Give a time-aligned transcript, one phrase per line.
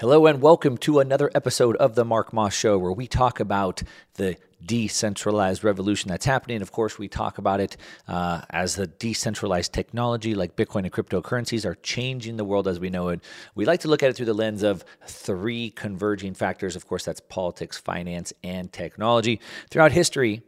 [0.00, 3.82] Hello and welcome to another episode of the Mark Moss Show, where we talk about
[4.14, 6.62] the decentralized revolution that's happening.
[6.62, 7.76] Of course, we talk about it
[8.08, 12.88] uh, as the decentralized technology like Bitcoin and cryptocurrencies are changing the world as we
[12.88, 13.20] know it.
[13.54, 16.76] We like to look at it through the lens of three converging factors.
[16.76, 19.38] Of course, that's politics, finance, and technology.
[19.68, 20.40] Throughout history,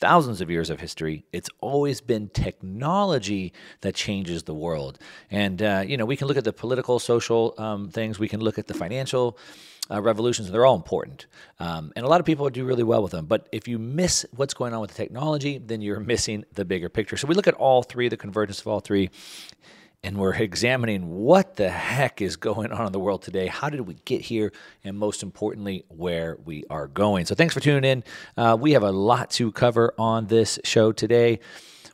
[0.00, 4.98] thousands of years of history, it's always been technology that changes the world.
[5.30, 8.40] And, uh, you know, we can look at the political, social um, things, we can
[8.40, 9.36] look at the financial
[9.90, 11.26] uh, revolutions, and they're all important.
[11.58, 13.26] Um, and a lot of people do really well with them.
[13.26, 16.88] But if you miss what's going on with the technology, then you're missing the bigger
[16.88, 17.16] picture.
[17.16, 19.10] So we look at all three, the convergence of all three
[20.08, 23.46] and we're examining what the heck is going on in the world today.
[23.46, 24.54] How did we get here?
[24.82, 27.26] And most importantly, where we are going.
[27.26, 28.04] So, thanks for tuning in.
[28.34, 31.40] Uh, we have a lot to cover on this show today.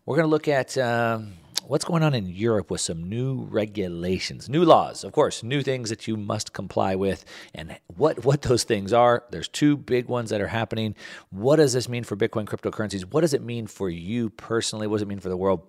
[0.07, 0.79] We're going to look at.
[0.79, 1.33] Um,
[1.67, 5.89] what's going on in Europe with some new regulations, new laws, of course, new things
[5.89, 7.25] that you must comply with,
[7.55, 9.25] and what what those things are.
[9.31, 10.95] There's two big ones that are happening.
[11.31, 13.03] What does this mean for Bitcoin cryptocurrencies?
[13.03, 14.87] What does it mean for you personally?
[14.87, 15.63] What does it mean for the world?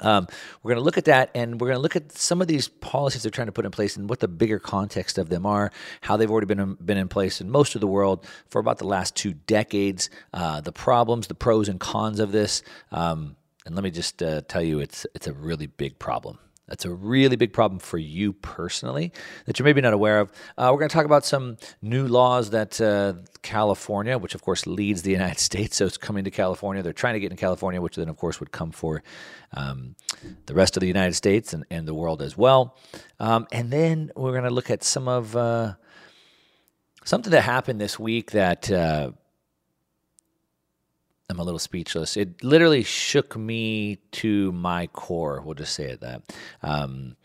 [0.00, 0.28] Um,
[0.62, 2.68] we're going to look at that and we're going to look at some of these
[2.68, 5.72] policies they're trying to put in place and what the bigger context of them are,
[6.02, 8.86] how they've already been, been in place in most of the world for about the
[8.86, 12.62] last two decades, uh, the problems, the pros and cons of this.
[12.92, 13.36] Um,
[13.66, 16.38] and let me just uh, tell you, it's, it's a really big problem.
[16.68, 19.12] That's a really big problem for you personally
[19.46, 20.30] that you're maybe not aware of.
[20.56, 24.66] Uh, we're going to talk about some new laws that uh, California, which of course
[24.66, 26.82] leads the United States, so it's coming to California.
[26.82, 29.02] They're trying to get in California, which then of course would come for
[29.54, 29.96] um,
[30.46, 32.76] the rest of the United States and, and the world as well.
[33.18, 35.74] Um, and then we're going to look at some of uh,
[37.04, 39.12] something that happened this week that uh,
[41.30, 42.16] I'm a little speechless.
[42.16, 45.42] It literally shook me to my core.
[45.44, 46.22] We'll just say it that.
[46.62, 47.16] Um,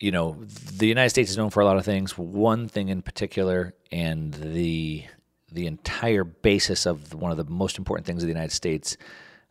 [0.00, 0.36] you know,
[0.76, 2.18] the United States is known for a lot of things.
[2.18, 5.04] One thing in particular, and the
[5.50, 8.96] the entire basis of one of the most important things of the United States,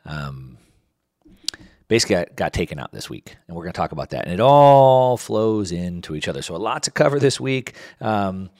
[0.05, 0.57] um,
[1.87, 4.25] basically got, got, taken out this week, and we're going to talk about that.
[4.25, 6.41] And it all flows into each other.
[6.41, 7.73] So a lot to cover this week.
[7.99, 8.51] Um,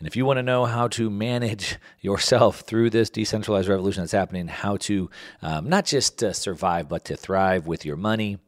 [0.00, 4.12] and if you want to know how to manage yourself through this decentralized revolution that's
[4.12, 5.10] happening, how to
[5.42, 8.38] um, not just uh, survive, but to thrive with your money,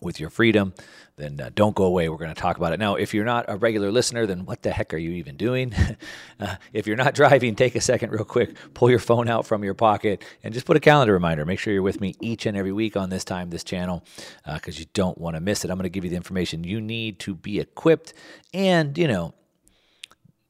[0.00, 0.72] with your freedom,
[1.16, 2.08] then uh, don't go away.
[2.08, 2.80] We're going to talk about it.
[2.80, 5.74] Now, if you're not a regular listener, then what the heck are you even doing?
[6.40, 9.64] uh, if you're not driving, take a second real quick, pull your phone out from
[9.64, 11.44] your pocket, and just put a calendar reminder.
[11.44, 14.02] Make sure you're with me each and every week on this time, this channel,
[14.50, 15.70] because uh, you don't want to miss it.
[15.70, 18.14] I'm going to give you the information you need to be equipped
[18.54, 19.34] and, you know,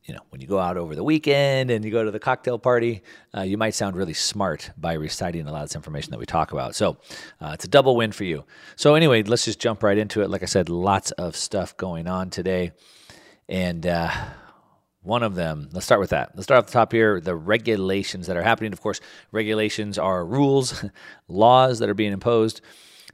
[0.04, 2.58] you know, when you go out over the weekend and you go to the cocktail
[2.58, 3.02] party,
[3.34, 6.26] uh, you might sound really smart by reciting a lot of this information that we
[6.26, 6.74] talk about.
[6.74, 6.98] So
[7.40, 8.44] uh, it's a double win for you.
[8.76, 10.28] So, anyway, let's just jump right into it.
[10.28, 12.72] Like I said, lots of stuff going on today.
[13.48, 14.10] And uh,
[15.00, 16.32] one of them, let's start with that.
[16.34, 18.74] Let's start off the top here the regulations that are happening.
[18.74, 19.00] Of course,
[19.32, 20.84] regulations are rules,
[21.28, 22.60] laws that are being imposed.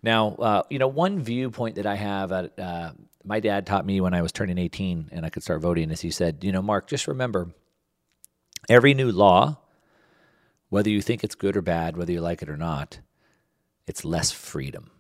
[0.03, 2.93] Now, uh, you know, one viewpoint that I have at uh,
[3.25, 6.01] my dad taught me when I was turning 18 and I could start voting is
[6.01, 7.53] he said, you know, Mark, just remember
[8.69, 9.59] every new law,
[10.69, 13.01] whether you think it's good or bad, whether you like it or not,
[13.87, 14.91] it's less freedom.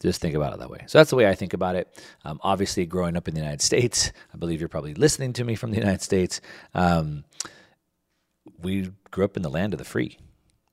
[0.00, 0.84] Just think about it that way.
[0.86, 2.02] So that's the way I think about it.
[2.24, 5.54] Um, obviously, growing up in the United States, I believe you're probably listening to me
[5.54, 6.40] from the United States.
[6.74, 7.24] Um,
[8.62, 10.18] we grew up in the land of the free.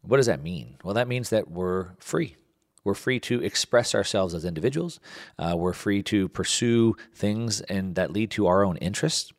[0.02, 0.78] What does that mean?
[0.84, 2.38] Well, that means that we're free.
[2.88, 5.01] We're free to express ourselves as individuals.
[5.38, 9.34] Uh, we're free to pursue things and that lead to our own interests.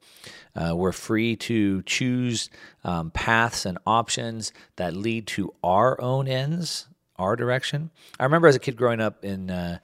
[0.54, 2.50] Uh, we're free to choose
[2.84, 7.90] um, paths and options that lead to our own ends, our direction.
[8.20, 9.78] I remember as a kid growing up in, uh,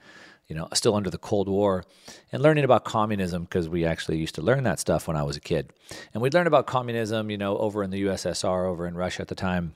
[0.47, 1.85] you know, still under the Cold War
[2.31, 5.37] and learning about communism because we actually used to learn that stuff when I was
[5.37, 5.73] a kid.
[6.13, 9.27] And we'd learn about communism, you know, over in the USSR, over in Russia at
[9.27, 9.73] the time.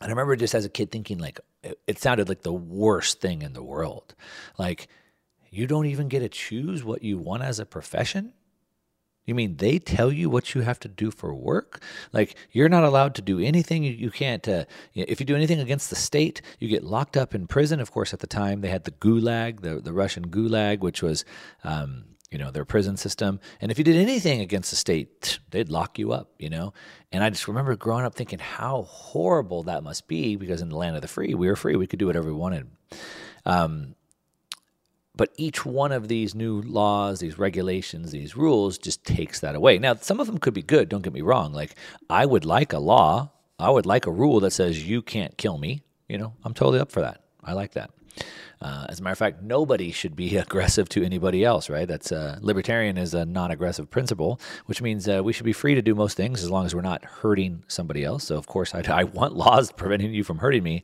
[0.00, 3.42] And I remember just as a kid thinking, like, it, sounded like the worst thing
[3.42, 4.14] in the world.
[4.58, 4.88] Like,
[5.50, 8.32] you don't even get to choose what you want as a profession?
[9.26, 11.82] You mean they tell you what you have to do for work?
[12.12, 13.84] Like you're not allowed to do anything.
[13.84, 14.46] You, you can't.
[14.48, 14.64] Uh,
[14.94, 17.80] if you do anything against the state, you get locked up in prison.
[17.80, 21.24] Of course, at the time they had the Gulag, the the Russian Gulag, which was
[21.62, 23.40] um, you know, their prison system.
[23.60, 26.72] And if you did anything against the state, they'd lock you up, you know?
[27.12, 30.76] And I just remember growing up thinking how horrible that must be because in the
[30.76, 31.76] land of the free, we were free.
[31.76, 32.68] We could do whatever we wanted.
[33.44, 33.94] Um,
[35.16, 39.78] but each one of these new laws, these regulations, these rules just takes that away.
[39.78, 41.52] Now, some of them could be good, don't get me wrong.
[41.52, 41.74] Like,
[42.08, 45.58] I would like a law, I would like a rule that says you can't kill
[45.58, 45.82] me.
[46.08, 47.22] You know, I'm totally up for that.
[47.44, 47.90] I like that.
[48.62, 51.88] Uh, as a matter of fact, nobody should be aggressive to anybody else, right?
[51.88, 55.82] That's uh, libertarian is a non-aggressive principle, which means uh, we should be free to
[55.82, 58.24] do most things as long as we're not hurting somebody else.
[58.24, 60.82] So, of course, I, I want laws preventing you from hurting me.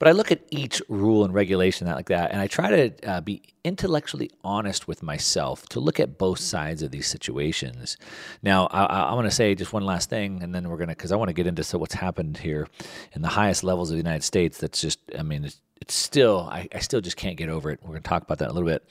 [0.00, 3.06] But I look at each rule and regulation that like that, and I try to
[3.08, 7.98] uh, be intellectually honest with myself to look at both sides of these situations.
[8.42, 11.12] Now, I, I want to say just one last thing, and then we're gonna because
[11.12, 12.66] I want to get into so what's happened here
[13.12, 14.56] in the highest levels of the United States.
[14.56, 17.80] That's just, I mean, it's, it's still, I, I, still just can't get over it.
[17.82, 18.82] We're gonna talk about that a little bit,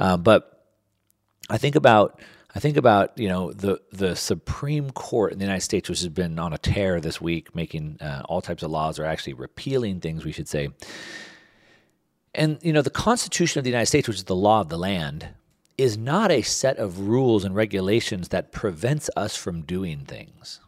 [0.00, 0.64] um, but
[1.50, 2.22] I think about
[2.54, 6.08] I think about you know the the Supreme Court in the United States, which has
[6.08, 10.00] been on a tear this week, making uh, all types of laws or actually repealing
[10.00, 10.68] things, we should say.
[12.34, 14.78] And you know the Constitution of the United States, which is the law of the
[14.78, 15.30] land,
[15.76, 20.60] is not a set of rules and regulations that prevents us from doing things.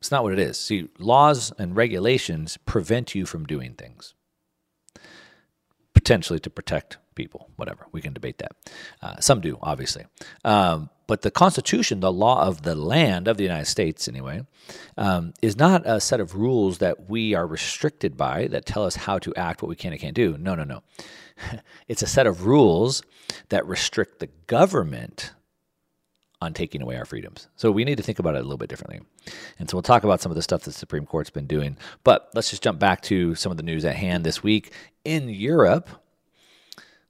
[0.00, 0.56] It's not what it is.
[0.56, 4.14] See, laws and regulations prevent you from doing things,
[5.92, 7.50] potentially to protect people.
[7.56, 8.52] Whatever, we can debate that.
[9.02, 10.06] Uh, some do, obviously.
[10.44, 14.46] Um, but the Constitution, the law of the land of the United States, anyway,
[14.96, 18.94] um, is not a set of rules that we are restricted by that tell us
[18.94, 20.38] how to act, what we can and can't do.
[20.38, 20.82] No, no, no.
[21.88, 23.02] it's a set of rules
[23.48, 25.32] that restrict the government
[26.40, 27.48] on taking away our freedoms.
[27.56, 29.00] So we need to think about it a little bit differently.
[29.58, 31.76] And so we'll talk about some of the stuff the Supreme Court's been doing.
[32.04, 34.72] But let's just jump back to some of the news at hand this week.
[35.04, 35.88] In Europe,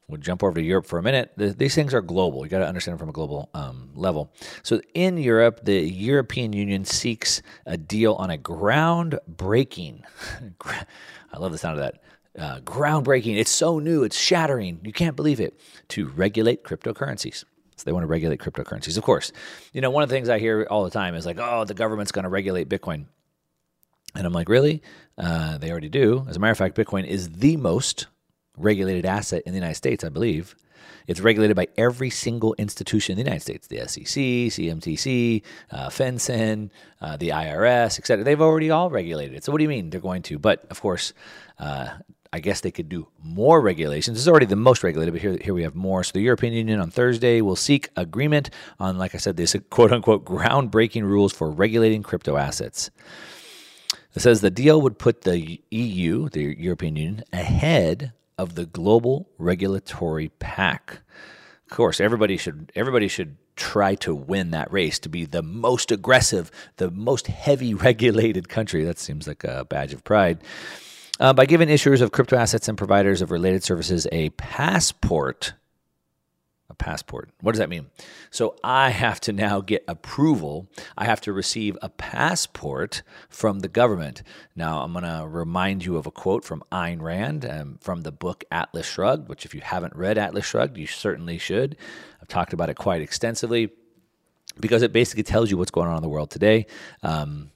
[0.08, 1.32] We'll jump over to Europe for a minute.
[1.36, 2.42] These things are global.
[2.42, 4.32] You got to understand them from a global um, level.
[4.62, 10.02] So, in Europe, the European Union seeks a deal on a groundbreaking.
[10.64, 12.02] I love the sound of that.
[12.42, 13.36] Uh, groundbreaking.
[13.38, 14.02] It's so new.
[14.02, 14.80] It's shattering.
[14.82, 15.60] You can't believe it.
[15.88, 17.44] To regulate cryptocurrencies.
[17.76, 18.96] So they want to regulate cryptocurrencies.
[18.96, 19.30] Of course,
[19.72, 21.74] you know one of the things I hear all the time is like, "Oh, the
[21.74, 23.06] government's going to regulate Bitcoin,"
[24.16, 24.82] and I'm like, "Really?
[25.16, 28.08] Uh, they already do." As a matter of fact, Bitcoin is the most
[28.58, 30.54] regulated asset in the United States, I believe.
[31.06, 36.70] It's regulated by every single institution in the United States the SEC, CFTC, uh, FinCEN,
[37.00, 38.24] uh, the IRS, et cetera.
[38.24, 39.44] They've already all regulated it.
[39.44, 40.38] So, what do you mean they're going to?
[40.38, 41.14] But of course,
[41.58, 41.88] uh,
[42.30, 44.16] I guess they could do more regulations.
[44.16, 46.04] This is already the most regulated, but here, here we have more.
[46.04, 49.92] So the European Union on Thursday will seek agreement on, like I said, this quote
[49.92, 52.90] unquote groundbreaking rules for regulating crypto assets.
[54.14, 59.28] It says the deal would put the EU, the European Union, ahead of the global
[59.36, 61.00] regulatory pack.
[61.70, 65.90] Of course, everybody should everybody should try to win that race to be the most
[65.90, 68.84] aggressive, the most heavy regulated country.
[68.84, 70.38] That seems like a badge of pride.
[71.20, 75.52] Uh, by giving issuers of crypto assets and providers of related services a passport
[76.70, 77.30] a passport.
[77.40, 77.86] What does that mean?
[78.30, 80.68] So I have to now get approval.
[80.96, 84.22] I have to receive a passport from the government.
[84.54, 88.12] Now, I'm going to remind you of a quote from Ayn Rand um, from the
[88.12, 91.76] book Atlas Shrugged, which, if you haven't read Atlas Shrugged, you certainly should.
[92.20, 93.70] I've talked about it quite extensively
[94.60, 96.66] because it basically tells you what's going on in the world today.
[97.02, 97.50] Um,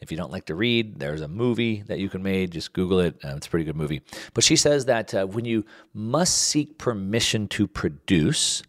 [0.00, 2.50] if you don't like to read, there's a movie that you can make.
[2.50, 3.16] Just Google it.
[3.22, 4.00] Uh, it's a pretty good movie.
[4.32, 8.62] But she says that uh, when you must seek permission to produce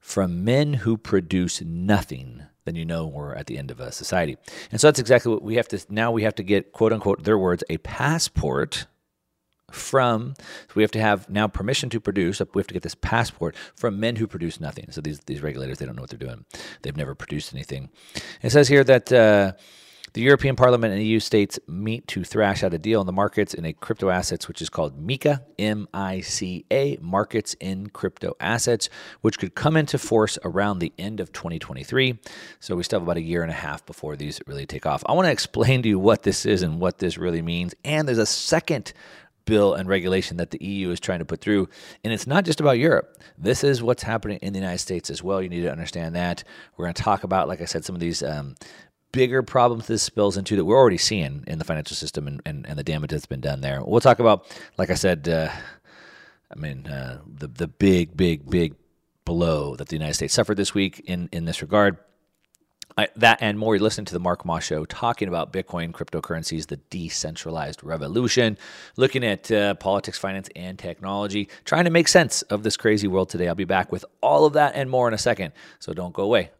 [0.00, 4.38] from men who produce nothing, then you know we're at the end of a society.
[4.72, 7.24] And so that's exactly what we have to now we have to get quote unquote
[7.24, 8.86] their words a passport
[9.70, 12.96] from so we have to have now permission to produce we have to get this
[12.96, 16.18] passport from men who produce nothing so these these regulators they don't know what they're
[16.18, 16.44] doing
[16.82, 17.88] they've never produced anything
[18.42, 19.52] it says here that uh,
[20.12, 23.54] the European Parliament and EU states meet to thrash out a deal in the markets
[23.54, 28.34] in a crypto assets, which is called MICA, M I C A, Markets in Crypto
[28.40, 28.88] Assets,
[29.20, 32.18] which could come into force around the end of 2023.
[32.58, 35.02] So we still have about a year and a half before these really take off.
[35.06, 37.74] I want to explain to you what this is and what this really means.
[37.84, 38.92] And there's a second
[39.44, 41.68] bill and regulation that the EU is trying to put through.
[42.04, 43.18] And it's not just about Europe.
[43.38, 45.42] This is what's happening in the United States as well.
[45.42, 46.44] You need to understand that.
[46.76, 48.54] We're going to talk about, like I said, some of these um,
[49.12, 52.66] bigger problems this spills into that we're already seeing in the financial system and, and,
[52.66, 53.82] and the damage that's been done there.
[53.84, 54.46] We'll talk about,
[54.78, 55.50] like I said, uh,
[56.50, 58.74] I mean, uh, the, the big, big, big
[59.24, 61.98] blow that the United States suffered this week in, in this regard.
[62.98, 66.66] I, that and more, you listen to the Mark Moss Show talking about Bitcoin, cryptocurrencies,
[66.66, 68.58] the decentralized revolution,
[68.96, 73.28] looking at uh, politics, finance, and technology, trying to make sense of this crazy world
[73.28, 73.48] today.
[73.48, 76.24] I'll be back with all of that and more in a second, so don't go
[76.24, 76.50] away.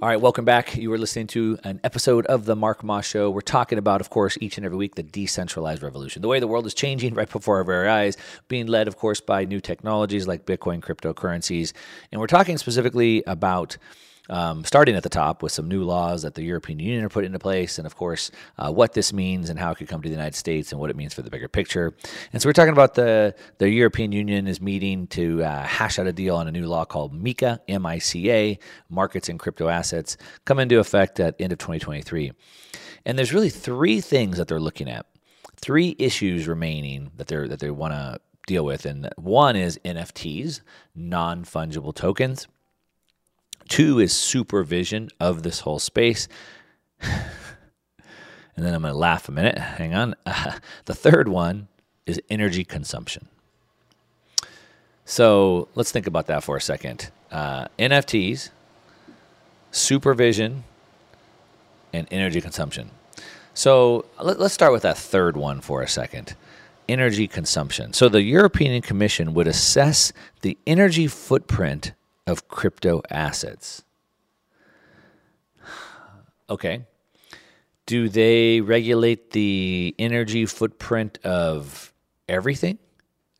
[0.00, 0.76] All right, welcome back.
[0.76, 3.30] You were listening to an episode of the Mark Moss Show.
[3.30, 6.48] We're talking about, of course, each and every week, the decentralized revolution, the way the
[6.48, 8.16] world is changing right before our very eyes,
[8.48, 11.72] being led, of course, by new technologies like Bitcoin, cryptocurrencies.
[12.10, 13.76] And we're talking specifically about
[14.28, 17.24] um, starting at the top with some new laws that the European Union are put
[17.24, 20.08] into place, and of course, uh, what this means and how it could come to
[20.08, 21.94] the United States and what it means for the bigger picture.
[22.32, 26.06] And so we're talking about the the European Union is meeting to uh, hash out
[26.06, 30.78] a deal on a new law called MICA, M-I-C-A, Markets in Crypto Assets, come into
[30.78, 32.32] effect at end of 2023.
[33.04, 35.06] And there's really three things that they're looking at,
[35.56, 40.60] three issues remaining that they're that they want to deal with, and one is NFTs,
[40.94, 42.46] non fungible tokens.
[43.72, 46.28] Two is supervision of this whole space.
[47.00, 47.16] and
[48.54, 49.56] then I'm going to laugh a minute.
[49.56, 50.14] Hang on.
[50.26, 51.68] Uh, the third one
[52.04, 53.28] is energy consumption.
[55.06, 57.10] So let's think about that for a second.
[57.30, 58.50] Uh, NFTs,
[59.70, 60.64] supervision,
[61.94, 62.90] and energy consumption.
[63.54, 66.36] So let, us start with that third one for a second
[66.90, 67.94] energy consumption.
[67.94, 70.12] So the European Commission would assess
[70.42, 71.92] the energy footprint
[72.26, 73.82] of crypto assets.
[76.48, 76.84] Okay.
[77.86, 81.92] Do they regulate the energy footprint of
[82.28, 82.78] everything?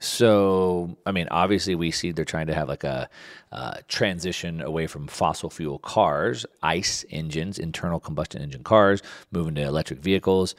[0.01, 3.09] So, I mean, obviously, we see they're trying to have like a
[3.53, 9.63] uh, transition away from fossil fuel cars, ICE engines, internal combustion engine cars, moving to
[9.63, 10.57] electric vehicles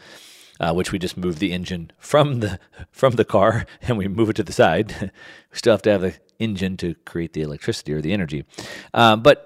[0.59, 2.59] uh, which we just move the engine from the
[2.91, 4.95] from the car and we move it to the side.
[5.51, 8.45] we still have to have the engine to create the electricity or the energy.
[8.93, 9.37] Um, but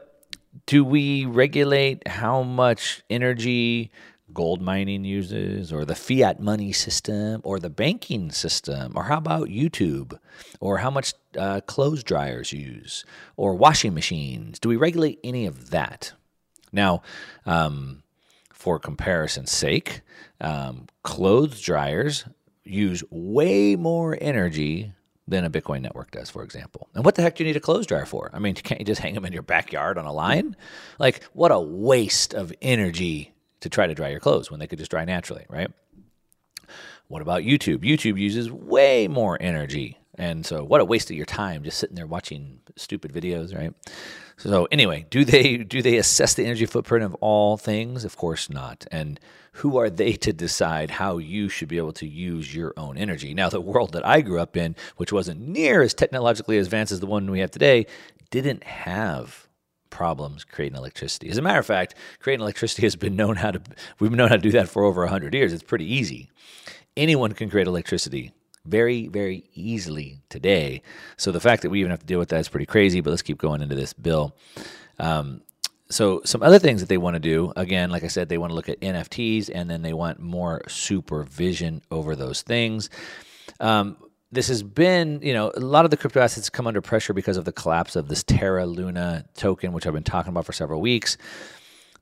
[0.66, 3.92] do we regulate how much energy
[4.34, 9.48] gold mining uses, or the fiat money system, or the banking system, or how about
[9.48, 10.20] YouTube,
[10.60, 14.60] or how much uh, clothes dryers use, or washing machines?
[14.60, 16.14] Do we regulate any of that?
[16.72, 17.02] Now,
[17.46, 18.04] um,
[18.54, 20.02] for comparison's sake,
[20.42, 22.26] um, clothes dryers
[22.64, 24.94] use way more energy
[25.28, 26.88] than a Bitcoin network does, for example.
[26.94, 28.30] And what the heck do you need a clothes dryer for?
[28.34, 30.56] I mean, can't you just hang them in your backyard on a line?
[31.00, 34.80] Like, what a waste of energy to try to dry your clothes when they could
[34.80, 35.72] just dry naturally, right?
[37.08, 37.80] What about YouTube?
[37.80, 39.98] YouTube uses way more energy.
[40.18, 43.74] And so, what a waste of your time just sitting there watching stupid videos, right?
[44.38, 48.06] So anyway, do they do they assess the energy footprint of all things?
[48.06, 48.86] Of course not.
[48.92, 49.20] And
[49.54, 53.34] who are they to decide how you should be able to use your own energy?
[53.34, 57.00] Now, the world that I grew up in, which wasn't near as technologically advanced as
[57.00, 57.88] the one we have today,
[58.30, 59.48] didn't have
[59.90, 61.30] problems creating electricity.
[61.30, 63.62] As a matter of fact, creating electricity has been known how to
[64.00, 65.52] we've known how to do that for over 100 years.
[65.52, 66.30] It's pretty easy.
[66.96, 68.32] Anyone can create electricity
[68.68, 70.82] very, very easily today.
[71.18, 73.10] So the fact that we even have to deal with that is pretty crazy, but
[73.10, 74.36] let's keep going into this bill.
[75.00, 75.42] Um,
[75.90, 78.52] so some other things that they want to do again like i said they want
[78.52, 82.90] to look at nfts and then they want more supervision over those things
[83.62, 83.96] um,
[84.32, 87.38] this has been, you know, a lot of the crypto assets come under pressure because
[87.38, 90.82] of the collapse of this Terra Luna token, which I've been talking about for several
[90.82, 91.18] weeks.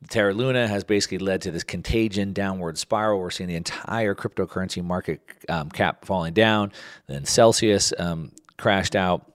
[0.10, 3.20] Terra Luna has basically led to this contagion downward spiral.
[3.20, 6.72] We're seeing the entire cryptocurrency market um, cap falling down.
[7.08, 9.32] Then Celsius um, crashed out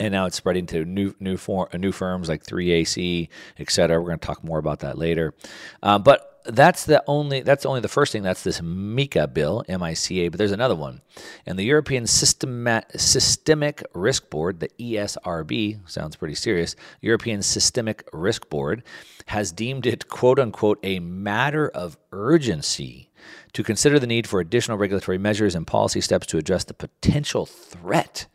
[0.00, 3.28] and now it's spreading to new new form, new firms like 3AC,
[3.58, 4.00] et cetera.
[4.00, 5.34] We're going to talk more about that later.
[5.82, 8.22] Um, but that's the only that's only the first thing.
[8.22, 10.28] That's this MiCA bill, M-I-C-A.
[10.28, 11.00] But there's another one,
[11.46, 16.76] and the European Systemic Risk Board, the ESRB, sounds pretty serious.
[17.00, 18.82] European Systemic Risk Board
[19.26, 23.10] has deemed it "quote unquote" a matter of urgency
[23.54, 27.46] to consider the need for additional regulatory measures and policy steps to address the potential
[27.46, 28.26] threat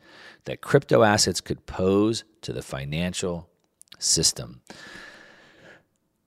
[0.46, 3.50] that crypto assets could pose to the financial
[4.00, 4.62] system.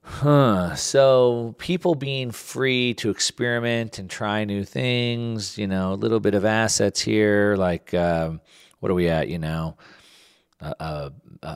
[0.05, 0.75] Huh.
[0.75, 6.35] So people being free to experiment and try new things, you know, a little bit
[6.35, 8.33] of assets here, like uh,
[8.81, 9.29] what are we at?
[9.29, 9.77] You know,
[10.61, 11.13] a, a,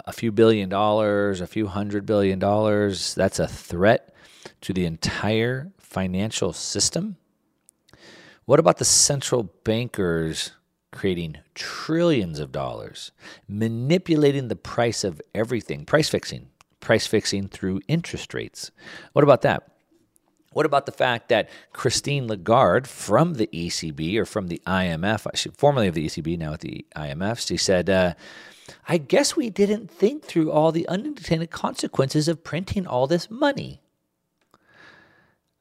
[0.07, 3.15] a few billion dollars, a few hundred billion dollars.
[3.15, 4.15] That's a threat
[4.63, 7.17] to the entire financial system.
[8.45, 10.53] What about the central bankers
[10.93, 13.11] creating trillions of dollars,
[13.49, 16.51] manipulating the price of everything, price fixing?
[16.87, 18.71] Price fixing through interest rates.
[19.13, 19.69] What about that?
[20.53, 25.89] What about the fact that Christine Lagarde from the ECB or from the IMF, formerly
[25.89, 28.15] of the ECB, now at the IMF, she said, uh,
[28.89, 33.83] I guess we didn't think through all the unintended consequences of printing all this money.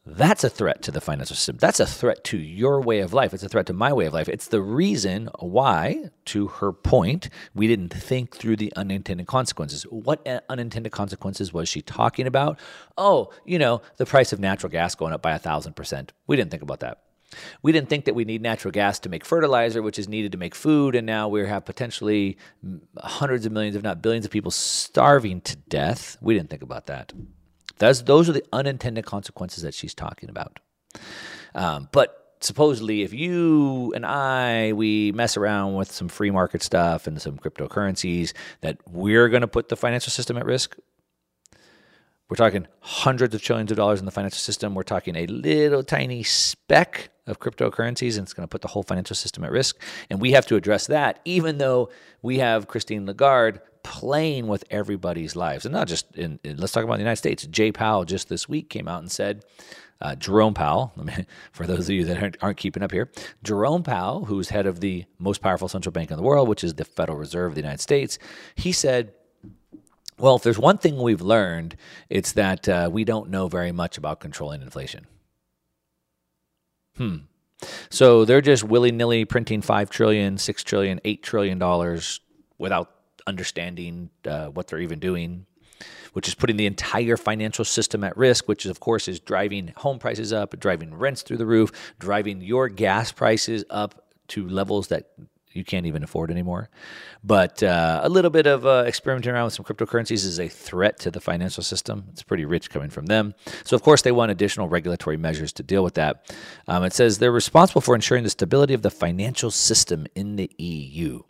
[0.08, 1.58] That's a threat to the financial system.
[1.58, 3.34] That's a threat to your way of life.
[3.34, 4.30] It's a threat to my way of life.
[4.30, 9.82] It's the reason why, to her point, we didn't think through the unintended consequences.
[9.90, 12.60] What uh, unintended consequences was she talking about?
[12.96, 16.14] Oh, you know, the price of natural gas going up by a thousand percent.
[16.28, 17.02] We didn't think about that.
[17.64, 20.38] We didn't think that we need natural gas to make fertilizer, which is needed to
[20.38, 22.38] make food, and now we have potentially
[23.00, 26.16] hundreds of millions, if not billions, of people starving to death.
[26.22, 27.12] We didn't think about that.
[27.78, 30.60] Those, those are the unintended consequences that she's talking about.
[31.54, 37.08] Um, but supposedly, if you and I, we mess around with some free market stuff
[37.08, 40.78] and some cryptocurrencies, that we're going to put the financial system at risk.
[42.28, 44.74] We're talking hundreds of trillions of dollars in the financial system.
[44.74, 48.84] We're talking a little tiny speck of cryptocurrencies, and it's going to put the whole
[48.84, 49.80] financial system at risk.
[50.10, 51.90] And we have to address that, even though
[52.24, 55.64] we have Christine Lagarde playing with everybody's lives.
[55.64, 57.46] And not just in, in, let's talk about the United States.
[57.46, 59.46] Jay Powell just this week came out and said,
[60.02, 60.92] uh, Jerome Powell,
[61.52, 63.12] for those of you that aren't, aren't, keeping up here,
[63.44, 66.74] Jerome Powell, who's head of the most powerful central bank in the world, which is
[66.74, 68.18] the Federal Reserve of the United States,
[68.56, 69.14] he said,
[70.18, 71.76] well, if there's one thing we've learned,
[72.10, 75.06] it's that uh, we don't know very much about controlling inflation.
[76.98, 77.18] Hmm.
[77.92, 82.00] So they're just willy nilly printing $5 trillion, $6 trillion, $8 trillion
[82.58, 82.95] without
[83.28, 85.46] understanding uh, what they're even doing,
[86.14, 90.00] which is putting the entire financial system at risk, which of course is driving home
[90.00, 95.12] prices up, driving rents through the roof, driving your gas prices up to levels that
[95.56, 96.70] you can't even afford anymore.
[97.24, 101.00] But uh, a little bit of uh, experimenting around with some cryptocurrencies is a threat
[101.00, 102.06] to the financial system.
[102.12, 103.34] It's pretty rich coming from them.
[103.64, 106.34] So, of course, they want additional regulatory measures to deal with that.
[106.68, 110.52] Um, it says they're responsible for ensuring the stability of the financial system in the
[110.58, 111.24] EU.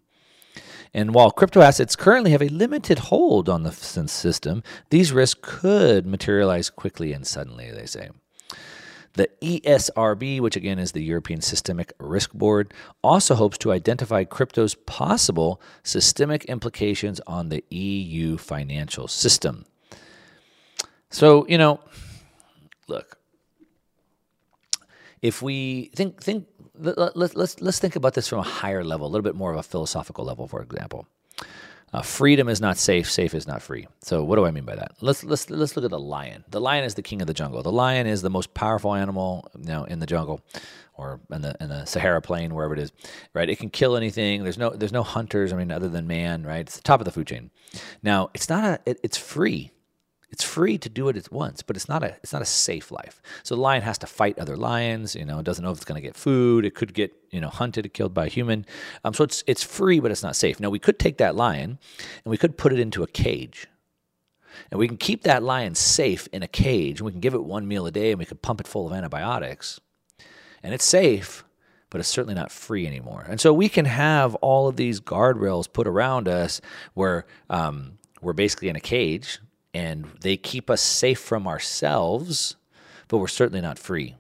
[0.96, 6.08] And while crypto assets currently have a limited hold on the system, these risks could
[6.08, 8.12] materialize quickly and suddenly, they say.
[9.16, 14.74] The ESRB, which again is the European Systemic Risk Board, also hopes to identify crypto's
[14.74, 19.66] possible systemic implications on the EU financial system.
[21.10, 21.82] So, you know,
[22.88, 23.18] look,
[25.22, 26.46] if we think think
[26.80, 29.58] let's let's let's think about this from a higher level, a little bit more of
[29.58, 31.08] a philosophical level, for example.
[31.94, 33.10] Uh, freedom is not safe.
[33.10, 33.88] Safe is not free.
[34.02, 34.92] So what do I mean by that?
[35.00, 36.44] Let's let's let's look at the lion.
[36.50, 37.64] The lion is the king of the jungle.
[37.64, 40.42] The lion is the most powerful animal you know, in the jungle,
[40.96, 42.92] or in the in the Sahara plain, wherever it is.
[43.34, 43.50] Right?
[43.50, 44.44] It can kill anything.
[44.44, 45.54] There's no there's no hunters.
[45.54, 46.44] I mean, other than man.
[46.44, 46.62] Right?
[46.62, 47.52] It's the top of the food chain.
[48.04, 49.72] Now it's not a it, it's free.
[50.36, 52.92] It's free to do it at once, but it's not a it's not a safe
[52.92, 53.22] life.
[53.44, 55.16] So the lion has to fight other lions.
[55.16, 56.66] You know, it doesn't know if it's going to get food.
[56.66, 58.66] It could get you know hunted, killed by a human.
[59.06, 60.60] Um, so it's it's free, but it's not safe.
[60.60, 61.80] Now we could take that lion
[62.26, 63.68] and we could put it into a cage,
[64.70, 67.00] and we can keep that lion safe in a cage.
[67.00, 68.86] And we can give it one meal a day, and we could pump it full
[68.86, 69.80] of antibiotics,
[70.62, 71.46] and it's safe,
[71.90, 73.26] but it's certainly not free anymore.
[73.26, 76.60] And so we can have all of these guardrails put around us
[76.94, 79.40] where um, we're basically in a cage
[79.76, 82.56] and they keep us safe from ourselves,
[83.10, 84.16] but we're certainly not free.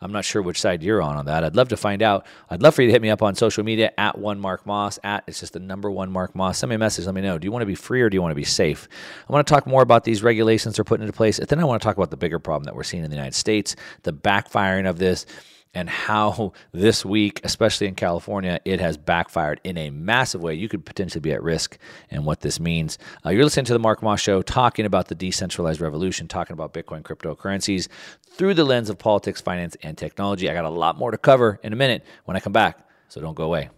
[0.00, 1.44] I'm not sure which side you're on on that.
[1.44, 2.26] I'd love to find out.
[2.48, 4.98] I'd love for you to hit me up on social media at one Mark Moss.
[5.04, 6.58] At it's just the number one Mark Moss.
[6.58, 7.06] Send me a message.
[7.06, 7.38] Let me know.
[7.38, 8.88] Do you want to be free or do you want to be safe?
[9.28, 11.38] I want to talk more about these regulations they're putting into place.
[11.38, 13.16] And then I want to talk about the bigger problem that we're seeing in the
[13.16, 15.26] United States, the backfiring of this
[15.74, 20.54] and how this week, especially in California, it has backfired in a massive way.
[20.54, 21.78] You could potentially be at risk
[22.10, 22.98] and what this means.
[23.24, 26.74] Uh, you're listening to the Mark Moss Show, talking about the decentralized revolution, talking about
[26.74, 27.88] Bitcoin cryptocurrencies
[28.22, 30.50] through the lens of politics, finance, and technology.
[30.50, 32.78] I got a lot more to cover in a minute when I come back,
[33.08, 33.70] so don't go away.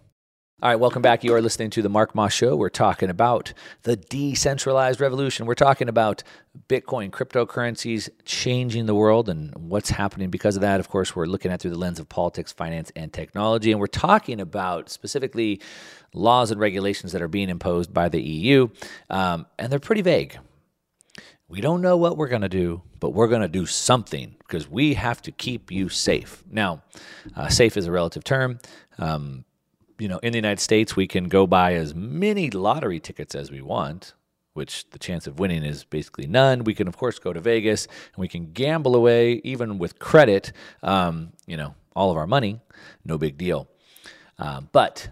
[0.63, 1.25] All right, welcome back.
[1.25, 2.55] You are listening to the Mark Moss Show.
[2.55, 5.45] We're talking about the decentralized revolution.
[5.45, 6.23] We're talking about
[6.69, 10.79] Bitcoin, cryptocurrencies changing the world and what's happening because of that.
[10.79, 13.71] Of course, we're looking at through the lens of politics, finance, and technology.
[13.71, 15.59] And we're talking about specifically
[16.13, 18.69] laws and regulations that are being imposed by the EU.
[19.09, 20.37] Um, and they're pretty vague.
[21.49, 24.69] We don't know what we're going to do, but we're going to do something because
[24.69, 26.41] we have to keep you safe.
[26.49, 26.83] Now,
[27.35, 28.59] uh, safe is a relative term.
[28.97, 29.43] Um,
[29.99, 33.51] you know, in the United States, we can go buy as many lottery tickets as
[33.51, 34.13] we want,
[34.53, 36.63] which the chance of winning is basically none.
[36.63, 40.51] We can, of course, go to Vegas and we can gamble away, even with credit,
[40.81, 42.59] um, you know, all of our money.
[43.05, 43.67] No big deal.
[44.37, 45.09] Um, but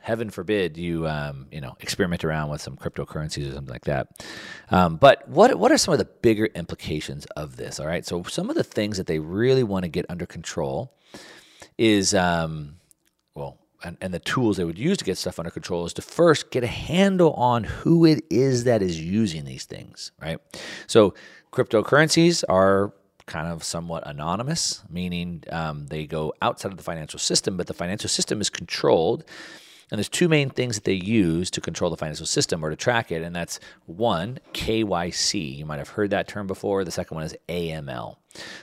[0.00, 4.22] heaven forbid you, um, you know, experiment around with some cryptocurrencies or something like that.
[4.70, 7.80] Um, but what what are some of the bigger implications of this?
[7.80, 10.94] All right, so some of the things that they really want to get under control
[11.78, 12.76] is, um,
[13.34, 16.02] well, and, and the tools they would use to get stuff under control is to
[16.02, 20.38] first get a handle on who it is that is using these things, right?
[20.86, 21.14] So
[21.52, 22.92] cryptocurrencies are
[23.26, 27.74] kind of somewhat anonymous, meaning um, they go outside of the financial system, but the
[27.74, 29.24] financial system is controlled
[29.90, 32.76] and there's two main things that they use to control the financial system or to
[32.76, 35.58] track it, and that's one, KYC.
[35.58, 36.84] You might have heard that term before.
[36.84, 38.16] The second one is AML.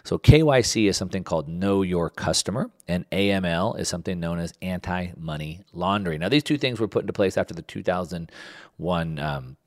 [0.04, 5.10] So KYC is something called Know Your Customer, and AML is something known as anti
[5.18, 6.20] money laundering.
[6.20, 9.58] Now, these two things were put into place after the 2001 um,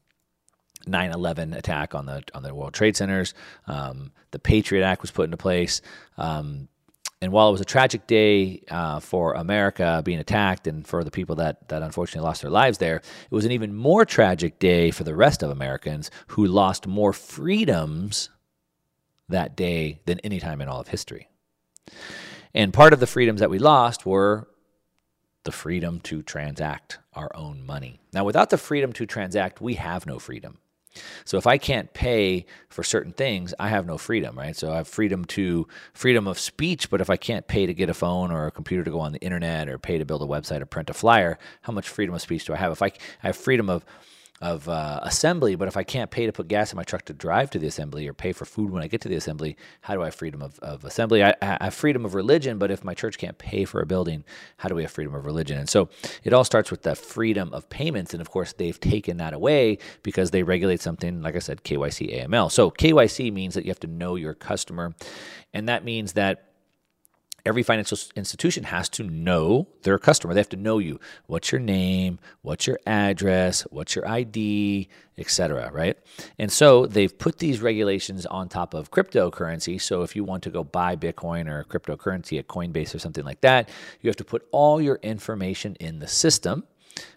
[0.87, 3.35] 9/11 attack on the on the World Trade Centers.
[3.67, 5.81] Um, the Patriot Act was put into place.
[6.19, 6.69] Um,
[7.25, 11.11] and while it was a tragic day uh, for America being attacked and for the
[11.11, 14.91] people that, that unfortunately lost their lives there, it was an even more tragic day
[14.91, 18.29] for the rest of Americans who lost more freedoms
[19.31, 21.29] that day than any time in all of history.
[22.53, 24.47] And part of the freedoms that we lost were
[25.45, 28.01] the freedom to transact our own money.
[28.13, 30.59] Now, without the freedom to transact, we have no freedom.
[31.25, 34.57] So if I can't pay for certain things, I have no freedom, right?
[34.57, 37.89] So I have freedom to freedom of speech, but if I can't pay to get
[37.89, 40.27] a phone or a computer to go on the internet or pay to build a
[40.27, 42.73] website or print a flyer, how much freedom of speech do I have?
[42.73, 42.87] If I,
[43.23, 43.85] I have freedom of
[44.45, 47.15] of uh, assembly, but if I can't pay to put gas in my truck to
[47.15, 49.95] drive to the assembly or pay for food when I get to the assembly, how
[49.95, 51.25] do I have freedom of, of assembly?
[51.25, 54.23] I, I, have freedom of religion, but if my church can't pay for a building,
[54.59, 55.57] how do we have freedom of religion?
[55.57, 55.89] And so
[56.25, 58.13] it all starts with the freedom of payments.
[58.13, 62.27] And of course, they've taken that away because they regulate something, like I said, KYC
[62.27, 62.53] AML.
[62.53, 64.95] So KYC means that you have to know your customer.
[65.55, 66.54] And that means that
[67.45, 70.35] every financial institution has to know their customer.
[70.35, 70.99] They have to know you.
[71.27, 72.19] What's your name?
[72.43, 73.63] What's your address?
[73.71, 75.71] What's your ID, etc.
[75.73, 75.99] Right?
[76.39, 79.81] And so they've put these regulations on top of cryptocurrency.
[79.81, 83.41] So if you want to go buy Bitcoin or cryptocurrency at Coinbase or something like
[83.43, 83.69] that,
[84.01, 86.65] you have to put all your information in the system.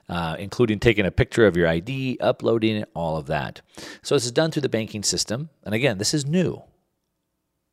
[0.09, 3.61] Uh, including taking a picture of your ID, uploading it, all of that.
[4.01, 5.49] So this is done through the banking system.
[5.63, 6.63] And again, this is new.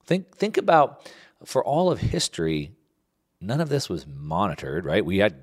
[0.05, 1.11] Think think about
[1.45, 2.73] for all of history,
[3.41, 5.05] none of this was monitored, right?
[5.05, 5.37] We had